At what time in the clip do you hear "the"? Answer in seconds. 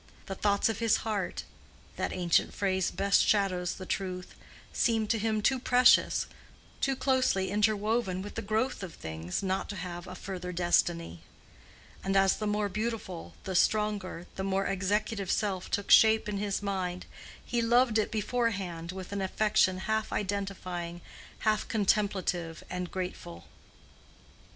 0.25-0.33, 3.75-3.85, 8.33-8.41, 12.37-12.47, 13.43-13.53, 14.37-14.43